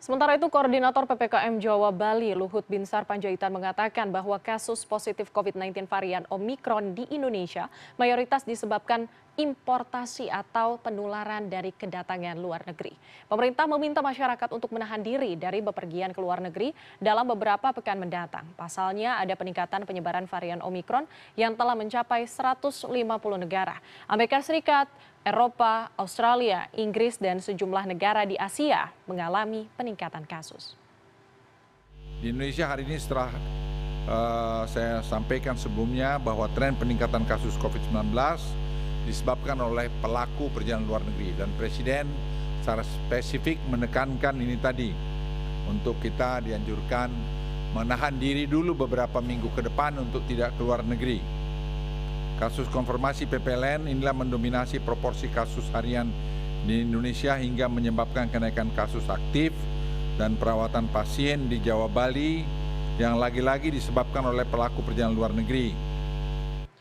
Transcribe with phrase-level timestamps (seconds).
[0.00, 6.24] Sementara itu, Koordinator PPKM Jawa Bali, Luhut Binsar Panjaitan mengatakan bahwa kasus positif COVID-19 varian
[6.32, 7.68] Omikron di Indonesia
[8.00, 12.96] mayoritas disebabkan importasi atau penularan dari kedatangan luar negeri.
[13.28, 18.48] Pemerintah meminta masyarakat untuk menahan diri dari bepergian ke luar negeri dalam beberapa pekan mendatang.
[18.56, 21.04] Pasalnya ada peningkatan penyebaran varian Omikron
[21.36, 22.88] yang telah mencapai 150
[23.36, 23.76] negara.
[24.08, 24.88] Amerika Serikat,
[25.20, 30.72] Eropa, Australia, Inggris, dan sejumlah negara di Asia mengalami peningkatan kasus.
[32.24, 33.28] Di Indonesia hari ini setelah
[34.08, 38.16] uh, saya sampaikan sebelumnya bahwa tren peningkatan kasus COVID-19
[39.04, 42.08] disebabkan oleh pelaku perjalanan luar negeri dan Presiden
[42.60, 44.92] secara spesifik menekankan ini tadi
[45.68, 47.08] untuk kita dianjurkan
[47.76, 51.39] menahan diri dulu beberapa minggu ke depan untuk tidak keluar negeri
[52.40, 56.08] Kasus konfirmasi PPLN inilah mendominasi proporsi kasus harian
[56.64, 59.52] di Indonesia hingga menyebabkan kenaikan kasus aktif
[60.16, 62.40] dan perawatan pasien di Jawa Bali
[62.96, 65.89] yang lagi-lagi disebabkan oleh pelaku perjalanan luar negeri.